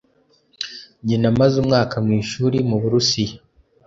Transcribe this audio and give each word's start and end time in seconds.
Njye 1.01 1.17
namaze 1.19 1.55
umwaka 1.63 1.95
mwishuri 2.05 2.57
muburusiya. 2.69 3.35